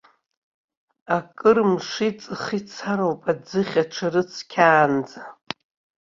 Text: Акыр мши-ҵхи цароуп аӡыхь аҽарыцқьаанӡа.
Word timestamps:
Акыр 1.15 1.57
мши-ҵхи 1.71 2.59
цароуп 2.73 3.21
аӡыхь 3.31 3.77
аҽарыцқьаанӡа. 3.83 5.19